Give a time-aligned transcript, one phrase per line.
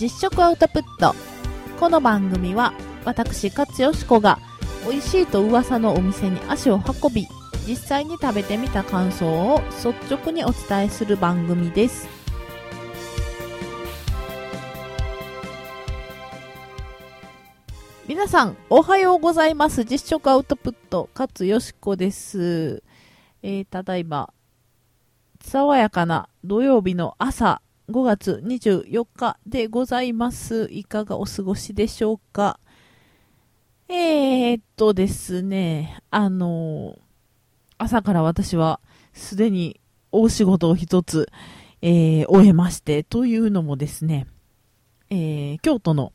[0.00, 1.14] 実食アウトプット。
[1.78, 2.72] この番組は
[3.04, 4.38] 私勝よしこが
[4.90, 7.28] 美味しいと噂のお店に足を運び
[7.68, 12.08] 実際に食べてみた感想を率直にお伝えする番組です。
[18.08, 19.84] 皆さんおはようございます。
[19.84, 22.82] 実食アウトプット勝よしこです。
[23.42, 24.32] えー、ただいま
[25.42, 27.60] 爽やかな土曜日の朝
[27.90, 30.68] 5月24日でございます。
[30.70, 32.60] いかがお過ごしでしょうか？
[33.88, 36.96] えー、っとですね、あの
[37.78, 38.78] 朝から私は
[39.12, 39.80] すでに
[40.12, 41.28] 大仕事を一つ、
[41.82, 44.28] えー、終えまして、というのもですね、
[45.10, 46.12] えー、京都の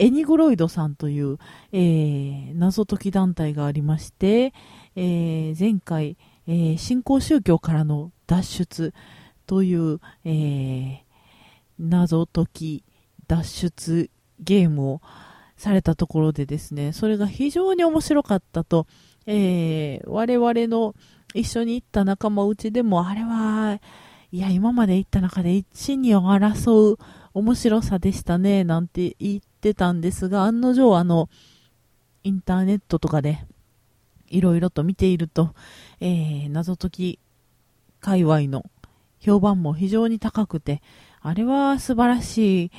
[0.00, 1.38] エニグロイドさんという、
[1.70, 4.52] えー、謎解き団体がありまして、
[4.96, 6.16] えー、前回、
[6.48, 8.94] え、新興宗教からの脱出
[9.46, 10.98] という、えー、
[11.78, 12.84] 謎解き
[13.28, 15.00] 脱出ゲームを
[15.56, 18.86] されたところでですね、それが非常に面白かったと、
[19.26, 20.94] えー、我々の
[21.34, 23.80] 一緒に行った仲間内でも、あれは、
[24.32, 26.98] いや、今まで行った中で一、二を争う
[27.32, 31.28] 面白さでしたね、なんて言ってたんですが、案の定、あの、
[32.22, 33.44] インターネットとかで、
[34.28, 35.54] いろいろと見ていると、
[36.00, 37.18] えー、謎解き
[38.00, 38.64] 界隈の
[39.26, 40.82] 評判も非常に高くて、
[41.20, 42.70] あれは素晴らしい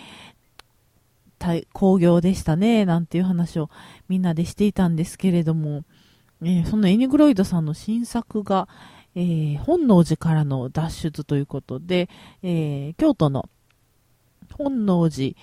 [1.74, 3.70] 工業でしたね、なんていう話を
[4.08, 5.84] みんなでしていたんですけれども、
[6.42, 8.70] えー、そのエニグロイドさんの新作が、
[9.14, 12.08] えー、本能寺からの脱出ということで、
[12.44, 13.50] えー、京都の
[14.54, 15.36] 本能寺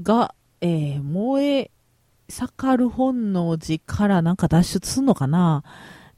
[0.00, 1.70] が、え燃え
[2.28, 5.64] 盛る本能寺からなんか脱出するのかな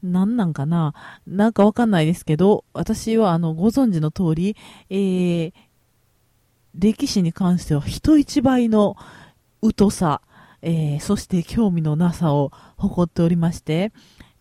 [0.01, 0.93] 何なんかな？
[1.27, 4.55] なんかわかんないですけど、私はあの、ご存知の通り、
[4.89, 5.53] えー、
[6.75, 8.95] 歴史に関しては人一倍の
[9.77, 10.21] 疎さ、
[10.61, 13.91] えー、そして興味のなさを誇っておりまして、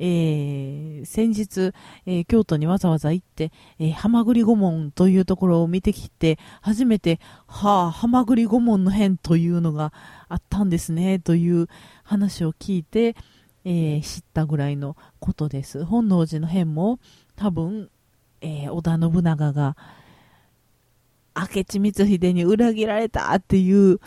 [0.01, 1.73] えー、先日、
[2.07, 9.93] えー、京都にわざわざ行って、えー、浜栗御門というところを見てきて、初めて、はあ、浜栗御門の変というのが
[10.29, 11.67] あったんですね、という
[12.05, 13.17] 話を聞いて、
[13.71, 15.85] え知ったぐらいのことです。
[15.85, 16.99] 本能寺の変も
[17.37, 17.91] 多分、
[18.41, 19.77] え織田信長が
[21.37, 24.01] 明智光秀に裏切られたっていう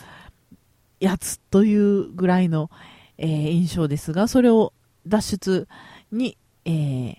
[0.99, 2.69] やつというぐらいの、
[3.17, 4.73] えー、印象ですが、それを
[5.07, 5.67] 脱出
[6.11, 7.15] に、えー、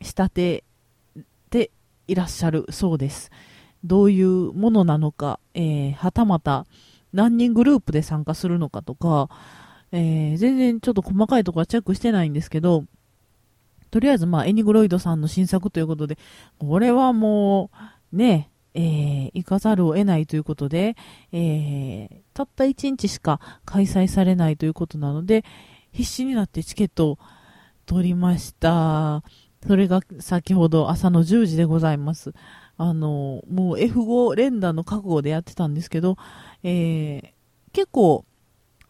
[0.00, 0.64] 仕立て
[1.50, 1.70] て
[2.08, 3.30] いらっしゃるそうです。
[3.84, 6.66] どういうものなのか、えー、はたまた
[7.12, 9.28] 何人グループで参加するのかとか、
[9.92, 12.84] えー、全然ちょっと細かいところはチェックしてないんですけど、
[13.90, 16.18] とりあえずまあエニグロイドさんの新作ということで、
[16.58, 17.70] これはも
[18.12, 20.96] う、ね、えー、行かざるを得ないということで、
[21.32, 25.44] えー、たった1日しか開催されないということなので、
[25.92, 27.18] 必死になってチケットを
[27.86, 29.24] 取りました。
[29.66, 32.32] それが先ほど朝の10時でございます。
[32.76, 36.16] あの、もう F5 連打の覚悟でやってたんですけど、
[36.62, 37.30] えー、
[37.72, 38.24] 結構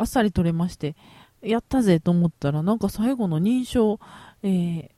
[0.01, 0.97] あっさり取れまして、
[1.43, 4.01] やったぜと思ったら、なんか最後の認証、
[4.43, 4.91] えー、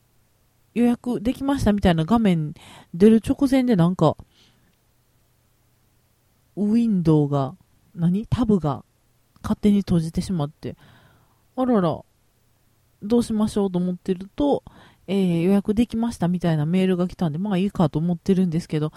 [0.74, 2.54] 予約できましたみたいな画面
[2.94, 4.16] 出る直前でなんか、
[6.56, 7.56] ウィンドウが、
[7.94, 8.26] 何？
[8.26, 8.84] タブが
[9.42, 10.76] 勝手に閉じてしまって、
[11.56, 12.00] あらら、
[13.02, 14.62] どうしましょうと思ってると、
[15.08, 18.92] えー、予約できましたみたいなメールが来たんで、まあいいかと思ってるんですけど、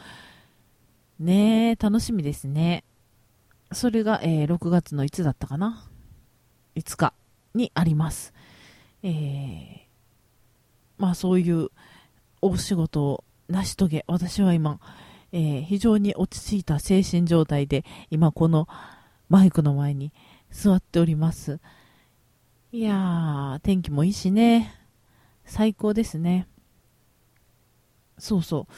[1.20, 2.84] ねえ、楽しみですね。
[3.72, 5.90] それが、えー、6月のいつだったかな？
[6.76, 7.14] 5日
[7.54, 8.34] にあります。
[9.04, 9.80] えー、
[10.98, 11.70] まあそういう
[12.42, 14.80] 大仕事を成し遂げ、私は今、
[15.32, 18.68] えー、非常に落ち着いた精神状態で、今この
[19.30, 20.12] マイクの前に
[20.52, 21.60] 座っております。
[22.72, 24.74] いやー、天気もいいしね、
[25.46, 26.48] 最高ですね。
[28.18, 28.74] そうそう。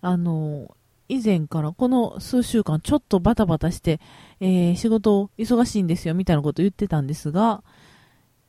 [0.00, 0.76] あの
[1.08, 4.00] 以前からこの数週間ちょっとバタバタして、
[4.40, 7.62] えー、仕事忙しいんですよみたいなこと言ってたんですが、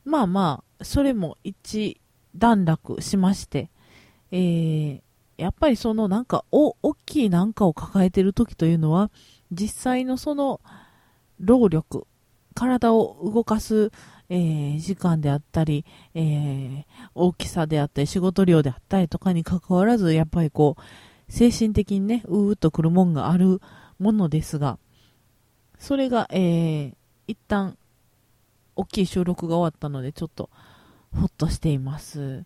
[0.04, 2.00] まあまあ、それも一
[2.36, 3.70] 段落しまして、
[4.30, 5.00] えー、
[5.36, 9.10] やっぱりそのなんか、お、大きいなんかを抱えてる時というのは、
[9.52, 10.60] 実際のその
[11.38, 12.06] 労力、
[12.54, 13.92] 体を動かす、
[14.30, 15.84] えー、時間であったり、
[16.14, 16.84] えー、
[17.14, 20.82] 大きさであったり、仕事量であったりとかに関わらず、やっぱりこう、
[21.28, 23.60] 精神的にね、うーっとくるもんがある
[23.98, 24.78] ものですが、
[25.78, 26.94] それが、えー、
[27.26, 27.76] 一旦、
[28.76, 30.50] 大きい収録が終わったので、ちょっと、
[31.14, 32.44] ほっとしています。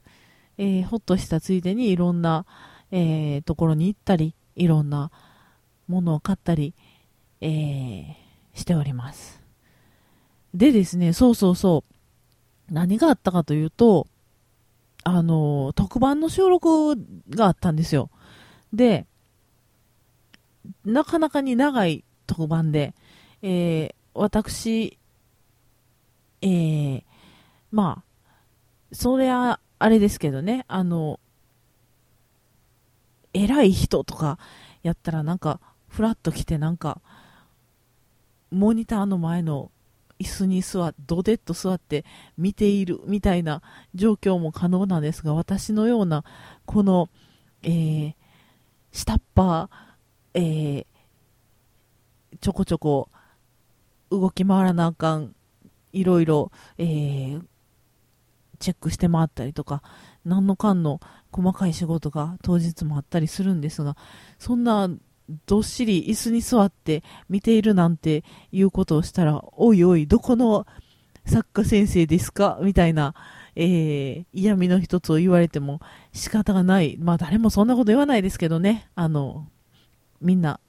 [0.59, 2.47] えー、ほっとしたついでにいろんな、
[2.91, 5.11] えー、ところに行ったり、いろんな
[5.89, 6.75] ものを買ったり、
[7.41, 9.43] えー、しております。
[10.55, 12.73] でですね、そうそうそう。
[12.73, 14.07] 何があったかというと、
[15.05, 16.97] あの、特番の収録
[17.31, 18.11] があったんですよ。
[18.73, 19.07] で、
[20.85, 22.95] なかなかに長い特番で、
[23.43, 24.99] えー、私、
[26.41, 27.03] えー、
[27.71, 31.19] まあ、それは、あれですけどね、あの、
[33.33, 34.39] 偉い人とか
[34.83, 37.01] やったらなんか、ふらっと来てなんか、
[38.51, 39.71] モニターの前の
[40.19, 42.05] 椅子に座って、ドデッと座って
[42.39, 43.63] 見ているみたいな
[43.95, 46.25] 状況も可能なんですが、私のような、
[46.65, 47.09] この、
[47.63, 48.15] えー、
[48.93, 49.69] 下っ端、
[50.35, 50.87] えー、
[52.41, 53.09] ちょこちょこ
[54.11, 55.35] 動き回らなあかん、
[55.93, 57.43] いろいろ、えー、
[58.59, 59.83] チェックして回ったりとか、
[60.25, 61.01] 何のかんの
[61.33, 63.97] 細かい仕事が当日もあったりするんですが、
[64.39, 64.89] そんな
[65.47, 68.23] どっしり椅子に座って見ているなんて
[68.53, 70.67] いうことをしたら、おいおい、どこの
[71.25, 72.59] 作家先生ですか？
[72.63, 73.15] みたいな、
[73.57, 75.81] えー、嫌味の一つを言われても
[76.13, 76.97] 仕方がない。
[77.01, 78.89] まあ誰もそんなこと言わないですけどね。
[78.95, 79.49] あの、
[80.21, 80.61] みんな、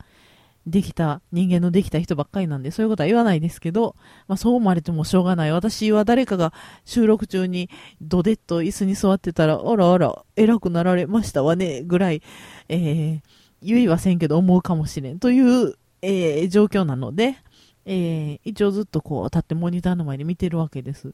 [0.65, 3.95] できた、人間のできた人ばっかりなんで、そういうことは言わないですけど、
[4.27, 5.51] まあそう思われてもしょうがない。
[5.51, 6.53] 私は誰かが
[6.85, 7.69] 収録中に
[8.01, 12.21] ドデッと椅子に座ってたら、あらあら、偉くなられましたわね、ぐらい、
[12.69, 13.21] えー、
[13.61, 17.35] 言いはせんけど思うかもしれんという、えー、状況なので、
[17.85, 21.13] えー、一応ずっとこう立ってモニターの前で見てるわけです。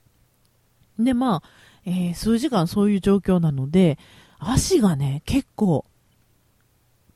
[0.99, 1.43] で、まあ、
[1.85, 3.97] えー、数時間そういう状況なので、
[4.37, 5.85] 足がね、結構、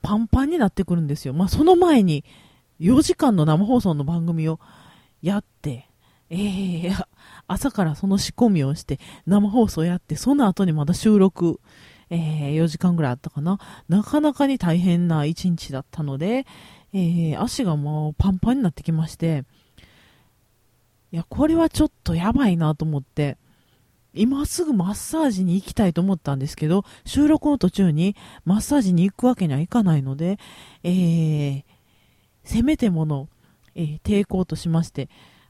[0.01, 1.33] パンパンになってくるんですよ。
[1.33, 2.25] まあ、その前に、
[2.79, 4.59] 4時間の生放送の番組を
[5.21, 5.87] やって、
[6.29, 7.05] えー、
[7.47, 11.59] 朝からその仕込みをして、生放送やって、その後にまだ収録、
[12.09, 13.59] えー、4時間ぐらいあったかな。
[13.87, 16.45] なかなかに大変な一日だったので、
[16.91, 19.45] えー、足がもうパンパンになってきまして、
[21.11, 23.37] いや、これはちょっとやばいなと思って、
[24.13, 28.15] 今すぐマッサージに行きたいと思ったんですけど、収録の途中に
[28.45, 30.37] マッサージに行くわけにはいかないので、
[30.83, 31.63] えー、
[32.43, 33.27] せめてもの、
[33.75, 35.09] えー、抵抗としまして、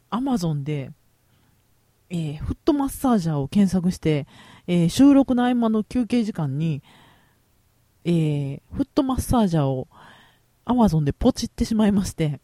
[0.09, 0.91] アマゾンで、
[2.09, 4.27] えー、フットマッサージャーを検索して、
[4.67, 6.81] えー、収録の合間の休憩時間に、
[8.05, 9.87] えー、フットマッサージャーを
[10.65, 12.39] Amazon でポチってしまいまして、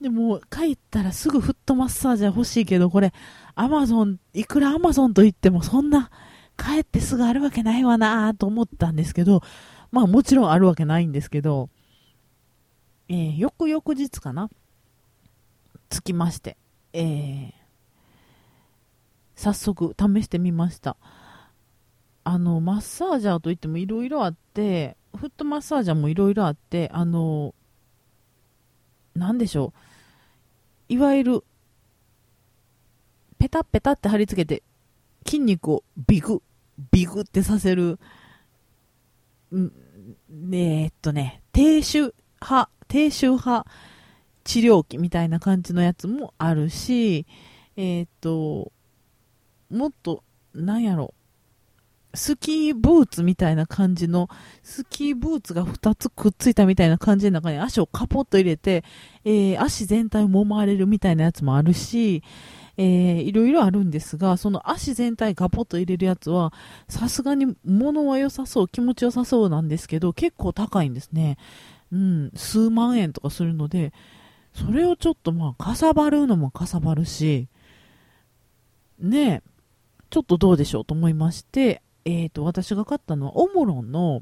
[0.00, 3.12] でも帰ったらすぐフットマッサージャー欲しいけど、これ、
[3.54, 6.10] Amazon、いくら Amazon と言ってもそんな
[6.58, 9.42] 帰ってすぐあるわけないわなと思ったんですけど、
[9.90, 11.70] まあもちろんあるわけないんですけど、
[13.08, 14.50] えー、翌々日かな
[15.88, 16.56] 着きまして、
[16.92, 17.52] えー、
[19.36, 20.96] 早速試してみました。
[22.24, 27.54] あの、マッサージャーといってもいろいろあって、フットマッサージャーもいろいろあって、あの、
[29.14, 29.85] なんでしょう。
[30.88, 31.44] いわゆる、
[33.38, 34.62] ペタペタって貼り付けて、
[35.24, 36.42] 筋肉をビグ、
[36.90, 37.98] ビグってさせる、
[39.54, 39.72] ん
[40.52, 43.66] えー、っとね、低周波、低周波
[44.44, 47.26] 治療器みたいな感じのやつもあるし、
[47.76, 48.72] えー、っと、
[49.70, 50.22] もっと、
[50.54, 51.25] なんやろう、
[52.14, 54.28] スキーブーツみたいな感じの、
[54.62, 58.84] スキーブーツが2つくっついたみたいな感じの中に足をカポッと入れて、
[59.24, 62.22] えー、足全体を揉まれるみたいなやつもあるし、
[62.78, 66.52] えー、いろいろあるんですが、その足全体カポッと入れるやつは、
[66.88, 71.38] さすがに物は良さそう、気持ち良さそうなんですけど、結構高いんですね。
[71.92, 73.92] うん、数万円とかするので、
[74.52, 77.48] それをちょっとまあ、かさばるのもかさばるし、
[78.98, 79.42] ねえ、
[80.10, 84.20] ちょっとどうでしょうと思いまして、えっ、ー、と、私が買ったのはオムロンの、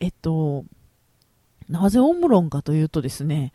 [0.00, 0.64] えっと、
[1.68, 3.52] なぜオムロンかというとですね、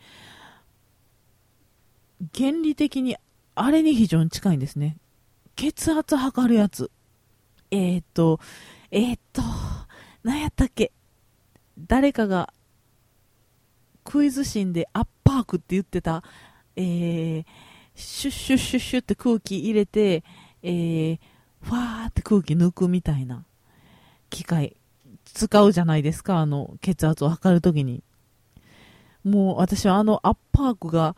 [2.32, 3.16] 原理的に
[3.56, 4.96] あれに非常に近いんですね。
[5.56, 6.92] 血圧測るやつ。
[7.72, 8.38] えっ、ー、と、
[8.92, 9.42] えっ、ー、と、
[10.22, 10.92] 何やったっけ？
[11.78, 12.52] 誰かが
[14.04, 16.22] クイズシーンでアッパークって言ってた、
[16.76, 17.44] えー、
[17.96, 20.22] シュッシュッシュッシュって空気入れて、
[20.62, 21.18] えー、
[21.62, 23.44] ファーって空気抜くみたいな
[24.30, 24.76] 機械
[25.24, 28.02] 使うじゃないですか、あの、血圧を測るときに。
[29.24, 31.14] もう私はあのアッパークが、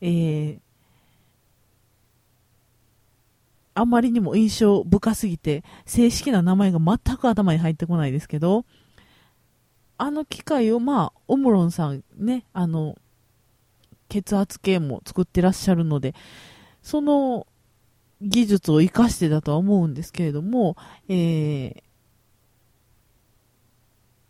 [0.00, 0.58] えー、
[3.74, 8.64] あまりにも印象深すぎて、正式な名前が全く頭に入ってこないですけど、
[9.96, 12.96] あの機械を、まあ、オムロンさんね、あの、
[14.08, 16.14] 血圧計も作ってらっしゃるので、
[16.82, 17.46] その
[18.22, 20.76] 技術を活かしてだとは思うんですけれども、
[21.08, 21.82] えー、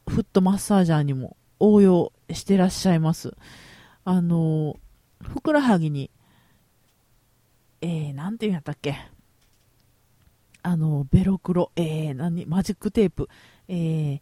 [0.07, 3.37] フットマッサージャーにも応用してらっしゃいます。
[4.05, 4.79] あの、
[5.23, 6.11] ふくらはぎに、
[7.81, 8.97] えー、なんていうんやったっけ？
[10.63, 13.29] あの、ベロクロ、えー、何、マジックテープ、
[13.69, 14.21] えー、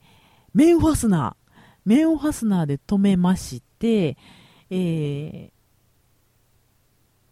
[0.53, 1.53] 面ファスナー、
[1.85, 4.17] 面ファスナーで留めまして、
[4.69, 5.51] えー、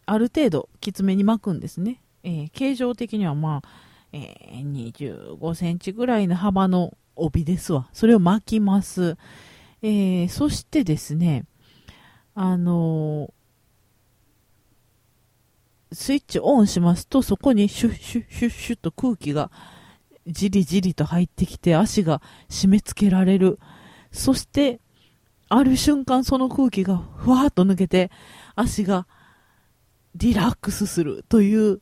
[0.07, 2.01] ある程度きつめに巻くんですね。
[2.23, 3.69] えー、形状的にはまあ、
[4.13, 4.93] えー、
[5.39, 7.89] 25センチぐらいの幅の帯ですわ。
[7.93, 9.17] それを巻きます。
[9.83, 11.45] えー、そしてですね、
[12.35, 13.33] あの
[15.93, 19.51] スイッチオンしますと、そこにシュッシュッシュッシュッと空気が
[20.27, 23.59] じりじりと入ってきて、足が締め付けられる。
[24.13, 24.81] そして、
[25.49, 28.11] ある瞬間その空気がふわーっと抜けて、
[28.55, 29.09] 足が
[30.15, 31.81] リラックスするという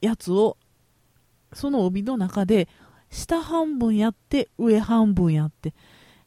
[0.00, 0.56] やつを、
[1.52, 2.68] その帯の中で、
[3.10, 5.74] 下半分やって、上半分やって、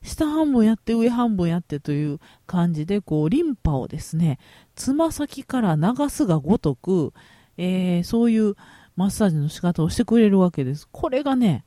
[0.02, 4.38] 下半分やって上半分やってという感じで、こう、リンパをですね、
[4.76, 7.14] つま先から流すがごとく、
[7.58, 8.56] えー、そういう
[8.96, 10.88] マッサージの仕方をしてくれるわけです。
[10.92, 11.64] これがね、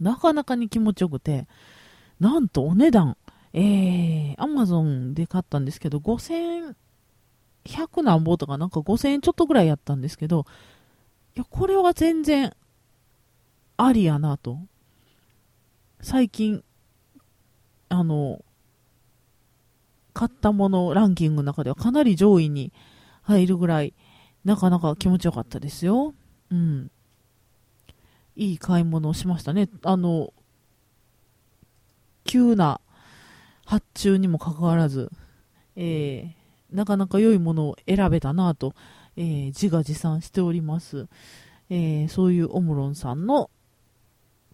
[0.00, 1.48] なかなかに気持ちよくて、
[2.20, 3.16] なんとお値段、
[3.52, 6.74] えー、アマゾンで買ったんですけど、5100
[8.02, 10.46] 何ぼとかなんか5000円ちょっとぐらいやったんですけど、
[11.34, 12.52] や、これは全然
[13.76, 14.58] ありやなと。
[16.00, 16.62] 最近、
[17.88, 18.44] あの、
[20.12, 22.72] 買ったものランキングの中ではかなり上位に
[23.22, 23.94] 入るぐらい、
[24.44, 26.14] なかなか気持ちよかったですよ。
[26.50, 26.90] うん。
[28.36, 29.68] いい買い物をしましたね。
[29.82, 30.32] あの、
[32.24, 32.80] 急な
[33.64, 35.10] 発注にもかかわらず、
[35.76, 38.74] えー、なかなか良いものを選べたなと、
[39.16, 41.08] えー、自画自賛しております。
[41.70, 43.50] えー、そういうオムロンさんの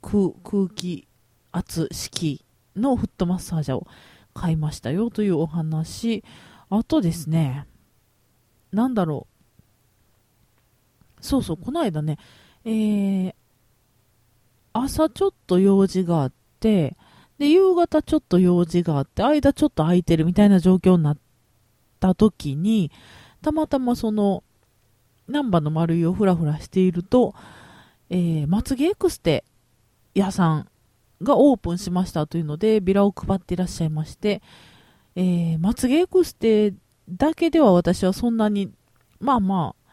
[0.02, 0.32] 空
[0.74, 1.06] 気
[1.52, 2.44] 圧式
[2.76, 3.86] のフットマッサージャーを
[4.34, 6.24] 買いましたよというお話。
[6.68, 7.66] あとですね、
[8.72, 9.26] なんだろ
[11.20, 11.24] う。
[11.24, 12.18] そうそう、この間ね、
[12.64, 13.34] えー、
[14.72, 16.96] 朝ちょっと用事があって、
[17.38, 21.18] で、夕方ちょっと用事があって、間ちょっと空いてるみたいな状況になっ
[21.98, 22.90] た時に、
[23.42, 24.44] たまたまその、
[25.30, 27.34] 難波の丸いをふらふらしていると、
[28.10, 29.44] えー、まつげエクステ
[30.14, 30.68] 屋さん
[31.22, 34.42] がオープンしましたというので、ビラを配っていらっしゃいまして、
[35.16, 36.74] えー、まつげエクステ
[37.08, 38.70] だけでは私はそんなに、
[39.20, 39.92] まあまあ、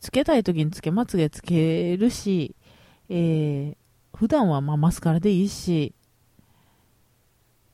[0.00, 2.54] つけたい時につけ、まつげつけるし、
[3.08, 5.94] えー、普段はまマスカラでいいし、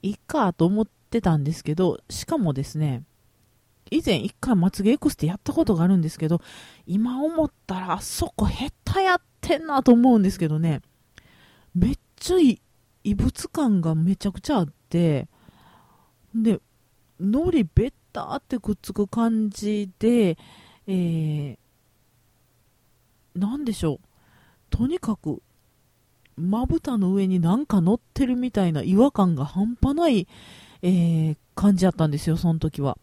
[0.02, 3.02] いいかと思ってたんですけど、しかもですね、
[3.90, 6.40] 以前一回まつげエクステやったことがあるんですけど、
[6.86, 10.80] 今思ったらあそこ下手やってんなと思うんですけどね、
[11.74, 12.60] めっちゃい
[13.04, 15.28] 異物感がめちゃくちゃあって、
[16.34, 16.60] で、
[17.18, 20.36] 海苔べったってくっつく感じで、
[20.86, 21.56] えー、
[23.38, 24.06] なんでしょう。
[24.70, 25.42] とにかく、
[26.36, 30.26] まぶたの上になんか乗ってるみたいな違和感が半端ない、
[30.82, 32.98] えー、感じだったんですよ、その時は。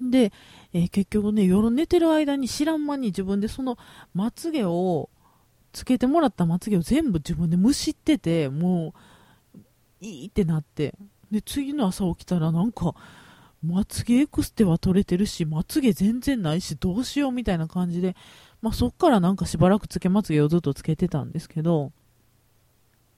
[0.00, 0.32] で、
[0.72, 3.78] えー、結局ね、夜寝てる間に知らん間に自分でその
[4.14, 5.10] まつげを、
[5.72, 8.94] つけてもらったまつげを全部自分でむしってて、も
[9.54, 9.58] う、
[10.00, 10.94] いいってなって。
[11.30, 12.94] で、次の朝起きたらなんか、
[13.62, 18.16] まつげエクステは取れてるし、まつげ全然ないし、どうしようみたいな感じで、
[18.62, 21.92] まあそっからなんかしばらくつけまつげをずっとつけてたんですけど、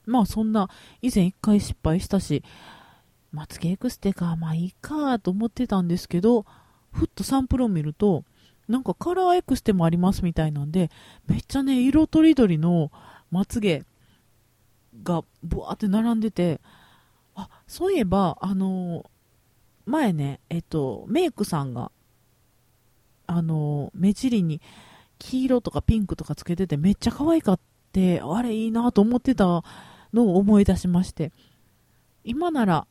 [0.04, 0.68] まあそんな、
[1.00, 2.42] 以前一回失敗したし、
[3.30, 6.44] まつげエクステか、まあいいかと思ってたんですけど、
[6.92, 8.24] ふっとサンプルを見ると、
[8.68, 10.90] なんかカラーエクステもありますみたいなんで、
[11.26, 12.92] めっちゃね、色とりどりの
[13.30, 13.84] まつげ
[15.02, 16.60] がブワーって並んでて、
[17.34, 21.90] あ、そういえば、あのー、前ね、えっと、メイクさんが、
[23.26, 24.60] あのー、目尻に
[25.18, 27.60] 黄色とかピンクとかつけててめっちゃ可愛かっ
[27.92, 29.64] て、あれいいなと思ってた
[30.12, 31.32] のを思い出しまして、
[32.24, 32.86] 今なら、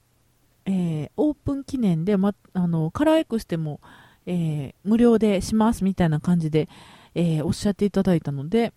[0.65, 3.81] えー、オープン記念で、ま、あの、カラーエクステも、
[4.25, 6.69] えー、無料でしますみたいな感じで、
[7.15, 8.73] えー、おっしゃっていただいたので、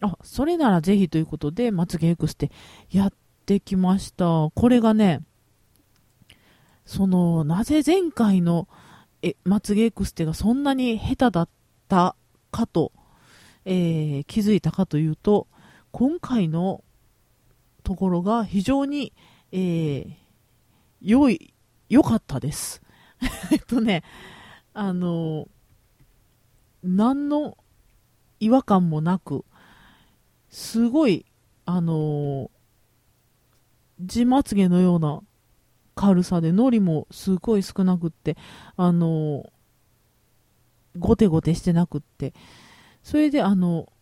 [0.00, 2.50] あ、それならぜひということで、まつげエクステ
[2.90, 3.12] やっ
[3.44, 4.50] てきました。
[4.54, 5.20] これがね、
[6.84, 8.68] その、なぜ前回の
[9.22, 11.48] えまつげエクステがそんなに下手だっ
[11.88, 12.16] た
[12.50, 12.92] かと、
[13.64, 15.48] え、気づいたかというと、
[15.90, 16.84] 今回の
[17.82, 19.12] ところが非常に、
[19.52, 20.14] えー、
[21.06, 21.54] 良い、
[21.88, 22.82] 良かったです。
[23.52, 24.02] えっとね、
[24.74, 25.46] あの、
[26.82, 27.56] 何の
[28.40, 29.44] 違和感もなく、
[30.50, 31.24] すごい、
[31.64, 32.50] あの、
[34.00, 35.22] 地まつげのような
[35.94, 38.36] 軽さで、海苔もすごい少なくって、
[38.76, 39.48] あの、
[40.98, 42.34] ゴテゴテしてなくって、
[43.04, 43.92] それであの、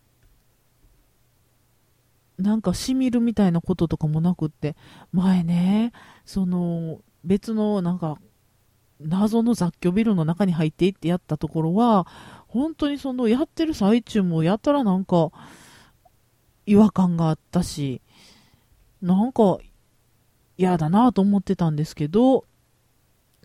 [2.38, 4.76] なんかしみるみたいなこととかもなくって、
[5.12, 5.93] 前ね、
[6.25, 8.19] その、別のなんか、
[9.00, 12.07] 謎の雑居ビルの中に入っていってやったところは、
[12.49, 15.31] 本当にそのやってる最中もやたらなんか
[16.67, 18.00] 違和感があったし、
[19.03, 19.59] なんか
[20.57, 22.45] 嫌だなと思ってたんですけど、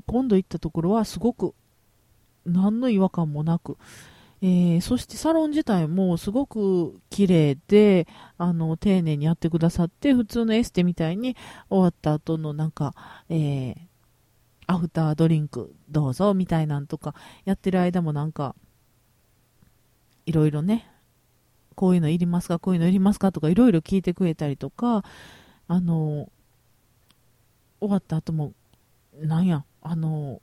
[0.06, 1.54] 今度行ったところはすごく
[2.46, 3.78] 何の違和感もなく、
[4.42, 11.36] えー、そしてサロン自体もすごく綺麗で、あの、丁寧にやってくださって、普通のエステみたいに
[11.70, 12.94] 終わった後のなんか、
[13.30, 13.76] えー、
[14.68, 18.56] アフタードリンクどうぞみたいなんとか、やってる間もなんか、
[20.26, 20.90] いろいろね、
[21.76, 25.04] こういうのいりますか、こういうのいりますかとかいろいろ聞いてくれたりとか、
[25.68, 26.30] あの、
[27.82, 28.54] 終わった後も、
[29.18, 30.42] なんや、あの、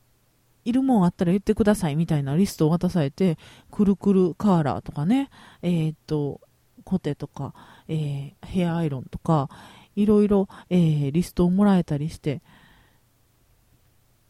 [0.67, 3.39] いるもんあったら言ってくださいみたいなリストを渡されて、
[3.71, 5.31] くるくるカーラーとかね、
[5.63, 6.41] えー、っと、
[6.83, 7.55] コテとか、
[7.87, 9.49] えー、ヘアアイロンとか、
[9.95, 12.43] いろいろ、えー、リストをもらえたりして、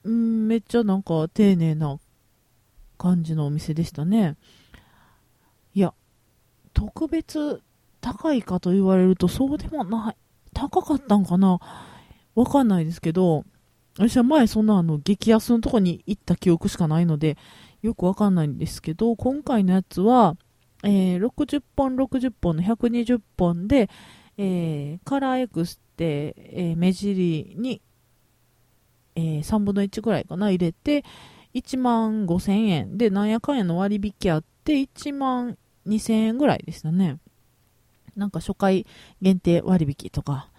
[0.07, 1.99] んめっちゃなんか丁寧な
[2.99, 4.37] 感じのお店でしたね。
[5.73, 5.95] いや、
[6.75, 7.63] 特別
[8.03, 10.17] 高いかと言われるとそうでもない。
[10.53, 11.59] 高かったんかな
[12.35, 13.47] わかんないですけど、
[13.99, 17.39] 私は前そんなあの激安のとこに行った記憶しかないので、
[17.83, 20.37] よくわかんないんですけど、今回のやつは、
[20.85, 23.89] えー、60本60本の120本で、
[24.37, 27.81] えー、カラーエクスって、えー、目尻に、
[29.15, 31.05] えー、3分の1ぐらいかな、入れて、
[31.55, 37.19] 1万5000円で、なんやかんやの割引あって、1万2000円ぐらいでしたね。
[38.15, 38.87] なんか初回
[39.23, 40.51] 限定割引とか、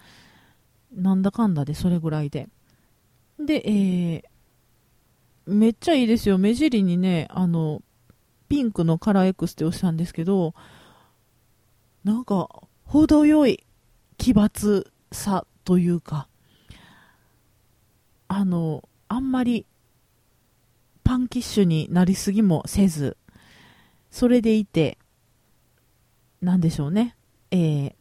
[0.92, 2.48] なんだかんだでそれぐらいで。
[3.38, 4.22] で、えー、
[5.46, 6.38] めっちゃいいですよ。
[6.38, 7.82] 目尻にね、あの、
[8.48, 10.54] ピンクのカラー X って押したんですけど、
[12.04, 12.48] なんか、
[12.84, 13.64] 程よい
[14.16, 16.28] 奇抜さというか、
[18.28, 19.66] あの、あんまり
[21.04, 23.16] パンキッシュになりすぎもせず、
[24.10, 24.98] それでいて、
[26.40, 27.16] なんでしょうね。
[27.50, 27.94] えー、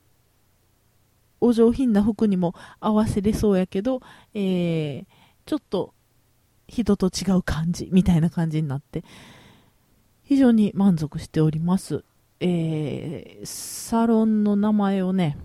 [1.40, 4.02] お上品な服にも合わせれそうやけど、
[4.34, 5.06] えー、
[5.48, 5.94] ちょっと
[6.68, 9.04] 人と違う感じみたいな感じになって
[10.24, 12.04] 非常に満足しております、
[12.40, 15.38] えー、サロンの名前をね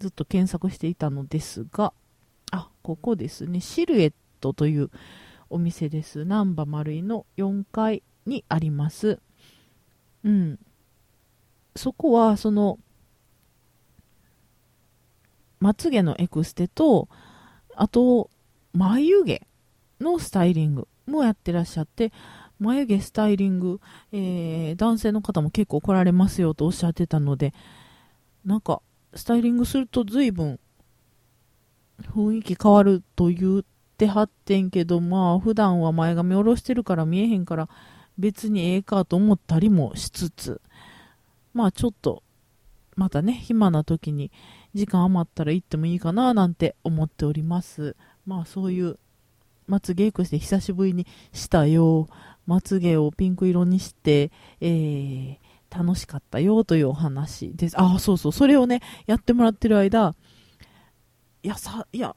[0.00, 1.92] ずっと検索していたのですが
[2.50, 3.60] あここですね。
[3.60, 4.90] シルエットという
[5.48, 6.24] お店です。
[6.24, 9.20] 難波丸井の4階にあります。
[10.24, 10.58] うん。
[11.74, 12.78] そこはその
[15.60, 17.08] まつげのエクステと
[17.74, 18.28] あと
[18.72, 19.42] 眉毛
[20.00, 22.12] のスタイリングもやってらっしゃって、
[22.58, 23.80] 眉毛スタイリング、
[24.12, 27.52] えー、男性の方も結構来られますよとおっしゃってたので、
[28.44, 28.82] なんか、
[29.14, 30.58] スタイリングすると随分
[32.00, 33.62] 雰囲気変わると言っ
[33.96, 37.68] てはってんけど、まあ普段は前髪下ろしてるから見えへんから
[38.18, 40.60] 別にええかと思ったりもしつつ、
[41.52, 42.22] まあちょっと
[42.96, 44.30] またね、暇な時に
[44.74, 47.96] 時間余ったら行ってもいいかななんて思っております。
[48.26, 48.98] まあそういう
[49.66, 52.08] まつげエクして久しぶりにしたよ。
[52.46, 54.30] まつげをピンク色にして、
[54.60, 55.38] えー、
[55.70, 57.80] 楽しかったよというお話です。
[57.80, 58.32] ああそうそう。
[58.32, 60.14] それをねやってもらってる間
[61.42, 62.16] いやさいや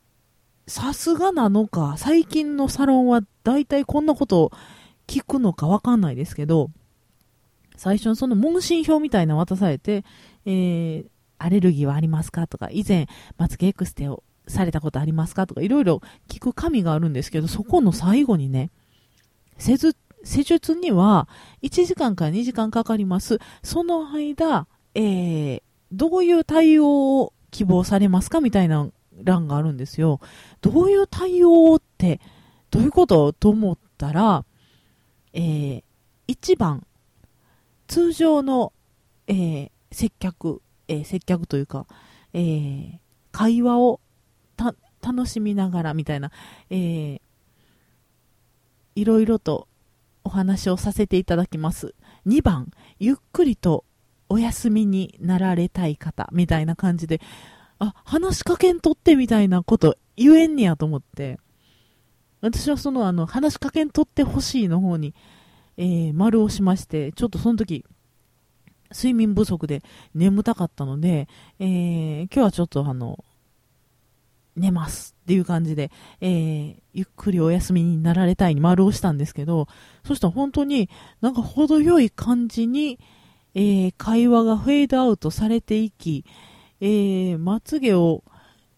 [0.67, 1.95] さすがなのか。
[1.97, 4.51] 最近のサロンは大体こんなことを
[5.07, 6.71] 聞くのかわかんないですけど
[7.77, 10.03] 最初にその問診票みたいなの渡されて、
[10.45, 11.05] えー、
[11.37, 12.47] アレルギーはありますか？
[12.47, 18.71] とか、以前、まつげエクステをされたことありますかとかいろいろ聞く紙があるんですけど、そこの最後にね、
[19.57, 21.29] 施術施術には
[21.61, 23.39] 1時間から2時間かかります。
[23.63, 28.89] その間、えー、どういう対応を希望されますかみたいな
[29.23, 30.19] 欄があるんですよ。
[30.61, 32.19] どういう対応って
[32.71, 34.45] どういうことと思ったら、
[35.33, 35.83] えー、
[36.27, 36.85] 1番、
[37.87, 38.73] 通常の、
[39.27, 41.85] えー、接客、え、接客というか、
[42.33, 42.99] え、
[43.31, 43.99] 会話を
[44.57, 46.31] 楽しみながらみたいな、
[46.69, 47.21] えー、
[48.95, 49.67] いろいろと
[50.23, 51.93] お話をさせていただきます。
[52.25, 53.85] 2番、ゆっくりと
[54.29, 57.21] お休みになられたい方みたいな感じで、
[57.79, 61.39] あ、話しかけんとってみたいなこと言えんねやと思って、
[62.41, 65.13] 私はそのあの、話しかけんとってほしいの方に、
[65.77, 67.85] えー、丸をしまして、ちょっとその時、
[68.91, 71.27] 睡眠不足で眠たかったので、
[71.59, 73.23] えー、今日はちょっとあの、
[74.55, 75.91] 寝ますっていう感じで、
[76.21, 79.67] えー、ゆっくりお休みになられたいに丸をしたんですけど、
[80.05, 80.89] そしたら本当に
[81.21, 82.99] なんか程よい感じに、
[83.53, 86.25] えー、会話がフェードアウトされていき、
[86.81, 88.23] えー、まつげを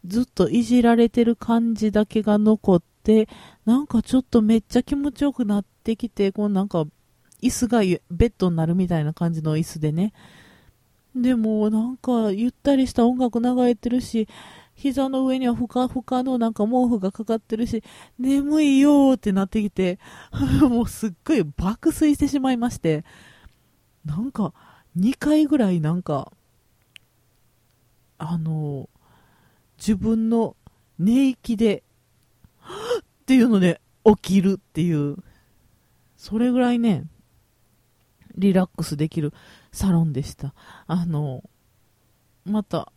[0.05, 3.27] ずっといじられてる感じだけが残って、
[3.65, 6.85] なんかちょっとめっちゃ気持ちよくなってきて、こうなんか
[7.41, 10.13] 椅子がベッドになるみたいな感じの椅子でね。
[11.15, 14.27] でもなんかゆったりした音楽流れてるし、
[14.77, 17.83] 膝の上にはふかふかのなんか毛布がかかってるし、
[18.19, 19.97] 眠いよーってなってきて、
[20.61, 23.03] もうすっごい爆睡してしまいまして、
[24.05, 24.53] なんか
[24.95, 26.31] 2回ぐらいなんか、
[28.19, 28.87] あの、
[29.79, 30.55] 自分の
[30.99, 31.81] 寝息で、
[32.61, 35.17] っていうので起きるっていう、
[36.17, 37.05] それぐらいね、
[38.37, 39.33] リラックスできる
[39.71, 40.53] サロンでした。
[40.85, 41.43] あの、
[42.45, 42.91] また、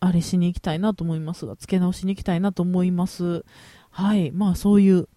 [0.00, 3.44] あれしに行きたいなと思いますが、付け直しに行きたいなと思います。
[3.90, 4.30] はい。
[4.30, 5.08] まあ、そういう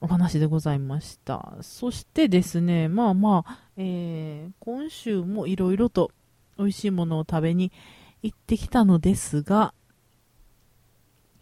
[0.00, 1.56] お話でございました。
[1.60, 6.10] そしてですね、まあまあ、えー、今週もいろいろと
[6.58, 7.72] 美味しいものを食べに
[8.22, 9.74] 行ってきたのですが、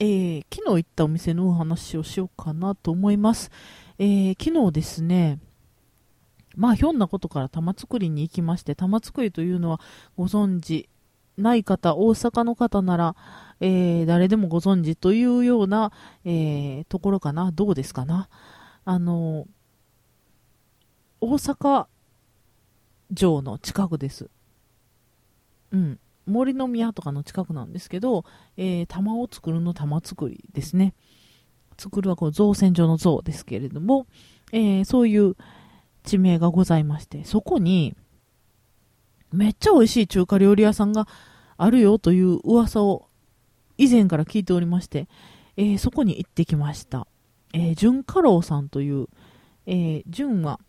[0.01, 3.51] えー、昨日行ったお店のお話をしようかなと思います。
[3.99, 5.39] えー、昨日ですね、
[6.57, 9.81] まあ、ひょんなことから玉造りに行きまして、玉造りというのは
[10.17, 10.89] ご存知
[11.37, 13.17] ない方、大阪の方なら、
[13.61, 15.93] えー、誰でもご存知というような、
[16.25, 17.51] えー、ところかな。
[17.53, 18.29] どうですかな。
[18.85, 19.47] あの、
[21.21, 21.87] 大阪
[23.17, 24.29] 城の近くです。
[25.73, 25.99] うん。
[26.27, 28.25] 森の宮とかの近くなんですけど、
[28.57, 30.95] えー、玉を作るの玉作りですね。
[31.77, 34.07] 作るはこう造船所の像ですけれども、
[34.53, 35.37] えー、そういう
[36.05, 37.95] 地名がございまして、そこに、
[39.35, 41.07] めっちゃ美味しい中華料理屋さんが
[41.57, 43.09] あるよという噂を
[43.77, 45.09] 以前から聞いておりまして、
[45.57, 47.07] えー、そこに行ってきました。
[47.53, 49.09] えー、純華楼さんという、
[49.67, 50.61] えー、純は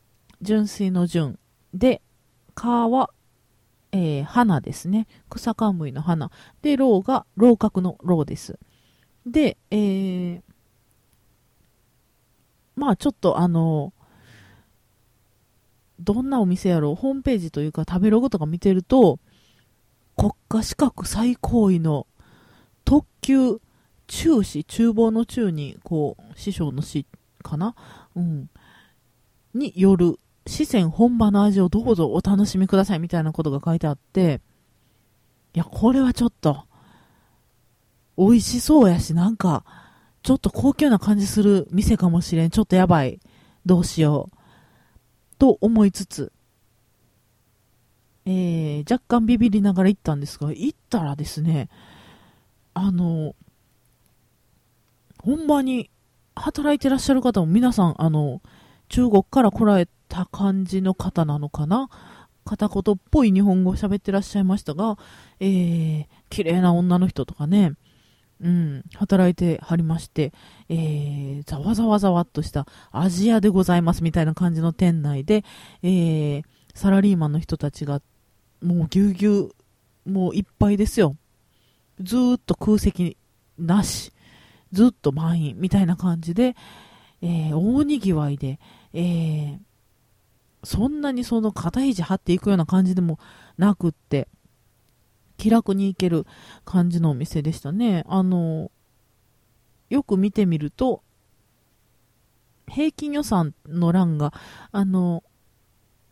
[0.42, 1.40] 純粋の純
[1.74, 2.02] で、
[2.56, 3.10] 花は、
[3.92, 5.08] えー、花ですね。
[5.30, 6.32] 草冠の花。
[6.62, 8.58] で、楼が楼閣の楼です。
[9.26, 10.42] で、えー、
[12.76, 13.94] まあちょっとあの
[16.00, 19.20] どんなお店やろう、ホームページというか食べログとか見てると、
[20.18, 22.08] 国家資格最高位の
[22.84, 23.60] 特級
[24.08, 27.06] 中士、厨房の中に、こう、師匠の師
[27.42, 27.76] かな？
[28.16, 28.50] うん。
[29.54, 34.42] による、四川本場の味をどうぞお楽しみくださいみたいなことが書いてあって、
[35.56, 36.66] いや、これはちょっと、
[38.18, 39.66] 美味しそうやし、なんか、
[40.22, 42.50] ちょっと高級な感じする店かもしれん。
[42.52, 43.20] ちょっとやばい。
[43.66, 44.38] どうしよう。
[45.38, 46.32] と思いつつ、
[48.26, 51.70] えー、若干ビビりながら行ったんですが、行ったらですね、
[52.74, 53.36] あの、
[55.22, 55.90] 本場に
[56.36, 58.42] 働いてらっしゃる方も皆さん、あの、
[58.90, 61.90] 中国から来られた感じの方なのかな？
[62.46, 65.00] 片言っぽい日本語を喋ってらっしゃいましたが、
[65.40, 67.74] えー、綺麗な女の人とかね、
[68.42, 70.34] うん、働いてはりまして、
[70.68, 75.46] えー、ざわざわざわっとしたアジアでございますみたいな感じの店内で、
[75.84, 76.44] えー、
[76.74, 78.02] サラリーマンの人たちが、
[78.62, 79.52] もうぎゅうぎゅ
[80.06, 81.16] う、もういっぱいですよ。
[82.02, 83.18] ずっと空席
[83.58, 84.12] なし、
[84.74, 86.56] ずっと満員みたいな感じで、
[87.22, 88.60] えー、大にぎわいで、
[88.94, 89.58] えー、
[90.64, 93.20] そんなにその肩肘張っていくような感じでも
[93.58, 94.28] なくって、
[95.46, 96.26] 気楽に行ける
[96.66, 98.04] 感じのお店でしたね。
[98.08, 98.72] あの、
[99.92, 101.04] よく見てみると、
[102.68, 104.34] 平均予算の欄が、
[104.72, 105.24] あの、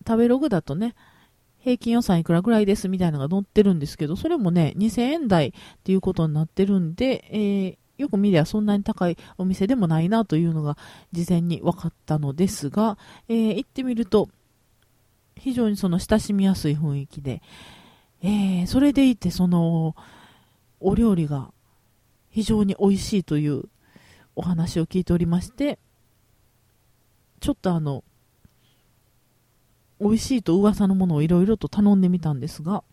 [0.08, 0.93] 食べログだとね、
[1.58, 5.52] 平均予算いくらぐらいですみたいなのが載ってるんですけど、それもね、2000円台っ
[5.84, 10.78] ていうことになってるんで、えー、よく見りゃそんなに高いお店でもないなというのが
[11.12, 14.30] 事前に分かったのですが、えー、行ってみると、
[15.36, 17.41] 非常にその親しみやすい雰囲気で、
[18.24, 19.96] えー、それでいて、その、
[20.80, 21.52] お料理が
[22.30, 23.64] 非常に美味しいという
[24.36, 25.78] お話を聞いておりまして、
[27.40, 28.04] ちょっとあの、
[30.00, 32.84] 美味しいと噂のものをいろいろと頼んでみたんですが、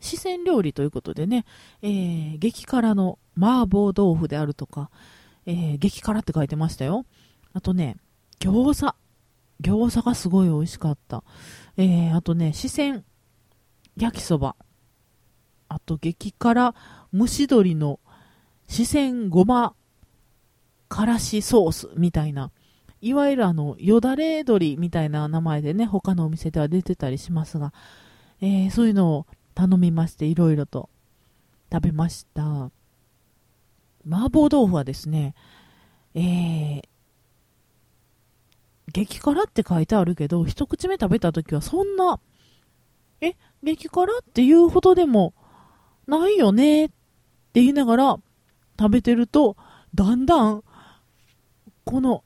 [0.00, 1.44] 四川料理ということでね、
[1.82, 4.90] えー、激辛の麻婆豆腐であるとか、
[5.46, 7.04] えー、激辛って書いてましたよ。
[7.52, 7.96] あとね、
[8.38, 8.94] 餃子。
[9.60, 11.24] 餃子がすごい美味しかった。
[11.76, 13.02] えー、あとね、四川
[13.98, 14.56] 焼きそば。
[15.68, 16.74] あと、激辛
[17.12, 18.00] 蒸し鶏の
[18.66, 19.74] 四川ごま
[20.88, 22.50] からしソースみたいな、
[23.00, 27.72] いわゆるあの、よだれ鶏みたいな名前でね、他のお店では出てたりしますが、
[28.40, 30.88] えー、そういうのを頼みまして、いろいろと
[31.72, 32.70] 食べました。
[34.06, 35.34] 麻婆豆腐はですね、
[36.14, 36.82] えー、
[38.92, 42.20] 激辛って書いてあるけど、一口目食べた時はそんな、
[43.20, 44.18] え、激辛？
[44.18, 45.34] って言うほどでも
[46.06, 46.86] ないよね？
[46.86, 46.94] って
[47.54, 48.16] 言いながら
[48.78, 49.56] 食べてると、
[49.94, 50.62] だんだん、
[51.84, 52.24] この、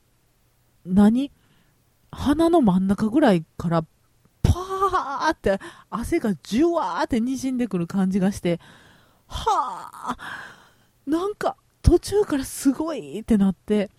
[0.85, 1.31] 何？
[2.11, 3.83] 鼻の真ん中ぐらいから
[4.43, 8.59] パーって汗がじゅわーって滲んでくる感じがして、
[9.25, 10.17] はあ、
[11.07, 13.89] なんか途中からすごいってなって、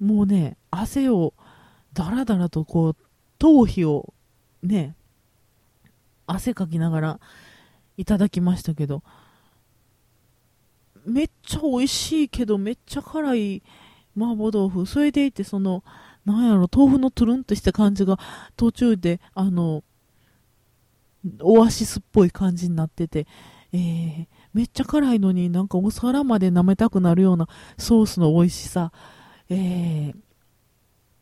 [0.00, 1.32] もうね、汗を
[1.92, 2.96] だらだらとこう、
[3.38, 4.12] 頭皮を
[4.64, 4.96] ね、
[6.32, 7.20] 汗かきながら
[7.96, 9.02] いただきましたけど、
[11.06, 13.62] めっちゃ美味しいけど、めっちゃ辛い
[14.16, 14.86] 麻婆豆腐。
[14.86, 15.82] それでいて、その、
[16.24, 18.18] なんやろ、豆腐のトゥルンとした感じが
[18.56, 19.82] 途中で、あの、
[21.40, 23.26] オアシスっぽい感じになってて、
[23.72, 28.92] えー、めっちゃ辛いのになんかお皿まで舐めたくなるようなソースの美味しさ、
[29.48, 30.14] えー、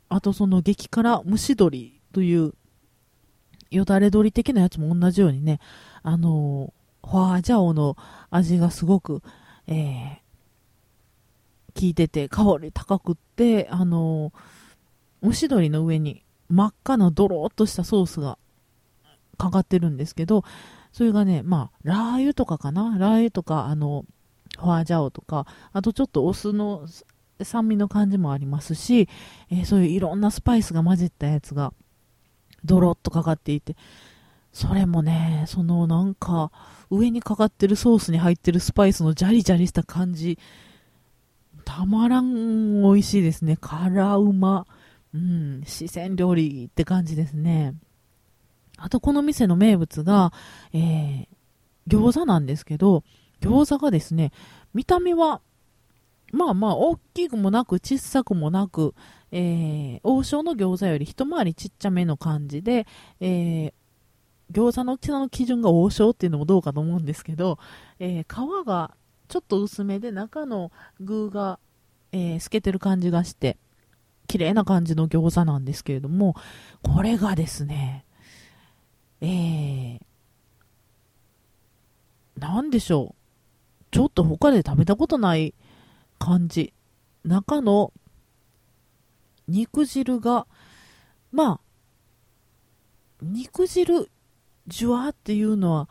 [0.09, 2.55] あとその激辛蒸し鶏という
[3.71, 5.61] よだれ鶏的なやつも同じようにね、
[6.03, 7.97] あのー、ホアジャオの
[8.31, 9.23] 味がすごく、
[9.67, 18.39] えー、効いてて、香り高くって、あのー、蒸し鶏の上に真っ赤なドローっとしたソースが
[19.37, 20.45] かかってるんですけど、
[20.93, 22.97] それがね、まあ、ラー油とかかな？
[22.99, 24.05] ラー油とか、あの、
[24.57, 26.87] ホアジャオとか、あとちょっとお酢の
[27.43, 29.09] 酸味の感じもありますし、
[29.51, 31.73] えー、そういういろんなスパイスが混じったやつが、
[32.65, 33.77] ドロッとかかっていて、
[34.53, 36.51] それもね、そのなんか、
[36.91, 40.39] 上にかかってるソースに入ってるスパイスのジャリジャリした感じ、
[41.65, 43.59] たまらん美味しいですね。
[43.61, 44.67] 辛うま。
[45.15, 47.75] うん、四川料理って感じですね。
[48.77, 50.33] あとこの店の名物が、
[50.73, 51.27] えー、
[51.89, 53.05] 餃子なんですけど、
[53.41, 54.33] 餃子がですね、
[54.75, 55.41] 見た目は、
[56.33, 58.95] まあまあ大きくもなく小さくもなく、
[59.31, 62.87] えー、王将の餃子より一回りちっちゃめの感じで、
[63.21, 63.73] えー、
[64.53, 67.59] 餃子の大きさの基準が王将っていうのもどうかと思うんですけど、
[67.99, 68.95] えー、皮が
[69.29, 71.59] ちょっと薄めで中の具が、
[72.13, 73.59] え、透けてる感じがして、
[74.27, 76.35] 綺麗な感じの餃子なんですけれども、
[76.83, 78.05] これがですね、
[79.21, 80.01] えー、
[82.39, 83.15] なんでしょう。
[83.91, 85.55] ちょっと他で食べたことない
[86.19, 86.73] 感じ。
[87.25, 87.93] 中の
[89.49, 90.47] 肉汁が、
[91.33, 91.61] まあ、
[93.23, 94.11] 肉汁、
[94.67, 95.89] じゅわっていうのは、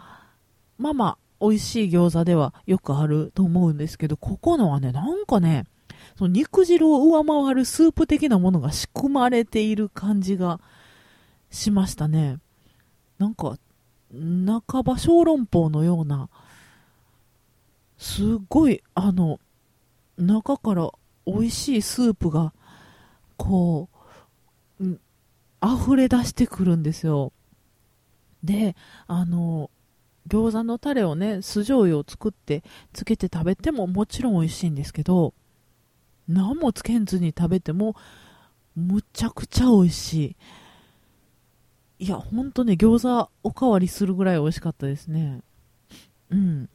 [0.78, 5.66] まあまあ、美味しい餃子ではよくあると思うんですけど、ここのはね、なんかね、
[6.18, 10.60] その肉汁を上回るスープ的なものが仕組まれている感じが
[11.52, 12.40] しましたね。
[13.18, 13.58] なんか、
[14.12, 16.30] 半ば小籠包のような、
[17.98, 19.40] すごい、あの、
[20.18, 20.92] 中から
[21.26, 22.54] 美味しいスープが、
[23.38, 23.90] こ
[24.80, 25.00] う、うん、
[25.64, 27.32] 溢れ出してくるんですよ。
[28.44, 28.76] で、
[29.08, 29.72] あの、
[30.28, 35.34] 餃子のタレをね、酢醤油を作ってつけて食べてももちろん美味しいんですけど、
[36.28, 37.96] 何もつけんずに食べても
[38.76, 40.14] むちゃくちゃ美味し
[42.00, 42.06] い。
[42.06, 45.42] いや、ほんとね、餃子おかわりするぐらい美味しかったですね。
[46.30, 46.70] うん。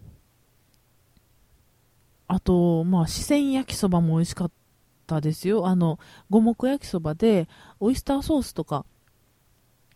[2.27, 4.51] あと、まあ、四川焼きそばも美味しかっ
[5.13, 5.67] たですよ。
[5.67, 5.99] あの、
[6.31, 7.49] 五目焼きそばで、
[7.81, 8.87] オイスターソースとか、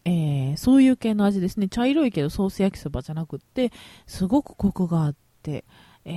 [0.04, 1.68] えー、そういう系の味ですね。
[1.68, 3.72] 茶色いけどソース焼きそばじゃなくって、
[4.06, 5.64] すごくコクがあって、
[6.04, 6.12] え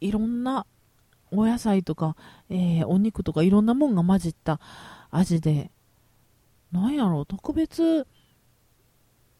[0.00, 0.66] ー、いろんな
[1.32, 2.16] お野菜とか、
[2.50, 4.60] えー、お肉とかいろんなもんが混じった
[5.10, 5.70] 味で、
[6.70, 8.06] なんやろう、特別、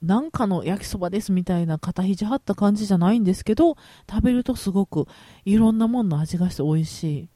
[0.03, 3.77] なんかの焼きそばですみたいな肩肘張った感じじゃないんですけど、
[4.11, 5.07] 食べるとすごく
[5.45, 7.29] いろんなもんの味がして美味しい。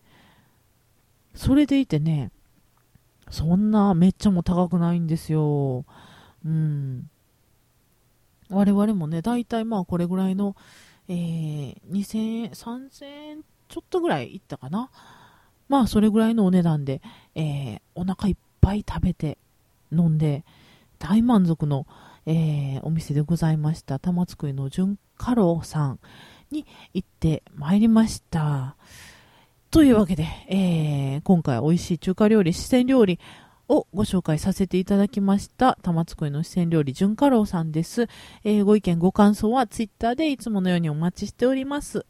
[1.35, 2.31] それでいてね、
[3.31, 5.85] そんなめっちゃも高くないんですよ。
[6.44, 7.11] うん。
[8.51, 10.57] 我々もね、大体まあこれぐらいの、
[11.09, 14.90] えー、2000円、3000円ちょっとぐらいいったかな。
[15.68, 17.01] まあそれぐらいのお値段で、
[17.35, 19.38] えー、お腹いっぱい食べて
[19.90, 20.44] 飲んで
[20.99, 21.87] 大満足の
[22.27, 25.99] えー、お店でございました玉造の純家老さん
[26.51, 28.77] に行ってまいりました。
[29.75, 33.19] というわけで、えー、今回美味しい中華料理、四川料理
[33.67, 35.77] をご紹介させていただきました。
[35.83, 38.07] 玉造の四川料理、純家老さんです。
[38.45, 42.07] えー、ご意見、ご感想はツイッターでいつものようにお待ちしております。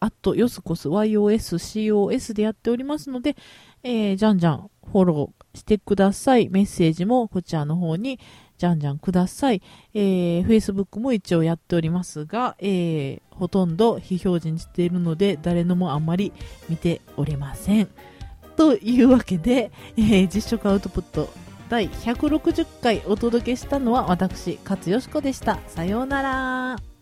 [0.00, 3.36] あと、ヨスコス、YOS、COS でやっておりますので、
[3.84, 6.48] えー、じゃんじゃんフォローしてください。
[6.48, 8.18] メッセージもこちらの方に
[8.58, 9.62] じゃんじゃんください。
[9.94, 16.32] えー、Facebook も一応やっておりますが、えー、ほとんど非表示にしているので、誰のもあんまり
[16.68, 17.88] 見ておりません。
[18.56, 21.30] というわけで、えー、実食アウトプット
[21.68, 25.58] 第160回お届けしたのは私、勝よしこでした。
[25.68, 26.97] さようなら。